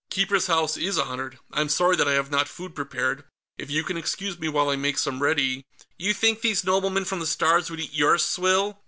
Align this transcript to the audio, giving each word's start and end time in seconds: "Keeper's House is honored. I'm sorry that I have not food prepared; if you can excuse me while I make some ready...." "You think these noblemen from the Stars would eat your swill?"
"Keeper's 0.09 0.47
House 0.47 0.77
is 0.77 0.97
honored. 0.97 1.37
I'm 1.51 1.69
sorry 1.69 1.95
that 1.97 2.07
I 2.07 2.13
have 2.13 2.31
not 2.31 2.47
food 2.47 2.73
prepared; 2.73 3.23
if 3.59 3.69
you 3.69 3.83
can 3.83 3.97
excuse 3.97 4.39
me 4.39 4.49
while 4.49 4.69
I 4.71 4.75
make 4.75 4.97
some 4.97 5.21
ready...." 5.21 5.63
"You 5.95 6.11
think 6.15 6.41
these 6.41 6.63
noblemen 6.63 7.05
from 7.05 7.19
the 7.19 7.27
Stars 7.27 7.69
would 7.69 7.79
eat 7.81 7.93
your 7.93 8.17
swill?" 8.17 8.79